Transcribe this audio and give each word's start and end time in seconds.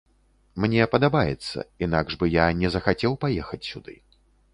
Мне 0.63 0.85
падабаецца, 0.93 1.65
інакш 1.87 2.17
бы 2.21 2.29
я 2.37 2.47
не 2.61 2.71
захацеў 2.77 3.13
паехаць 3.27 3.61
сюды. 3.69 3.95